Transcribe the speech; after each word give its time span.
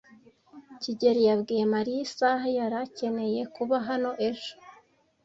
kigeli 0.81 1.21
yabwiye 1.29 1.63
Mariya 1.73 2.01
isaha 2.07 2.45
yari 2.57 2.75
akeneye 2.85 3.41
kuba 3.55 3.75
hano 3.87 4.09
ejo? 4.27 4.53